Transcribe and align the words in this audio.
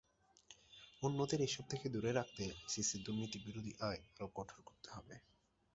অন্যদের 1.01 1.39
এসব 1.41 1.63
থেকে 1.69 1.85
দূরে 1.89 2.11
রাখতে 2.11 2.43
আইসিসির 2.57 3.03
দুর্নীতিবিরোধী 3.05 3.73
আইন 3.89 4.03
আরও 4.15 4.27
কঠোর 4.35 4.59
করতে 4.63 4.87
হবে। 4.89 5.15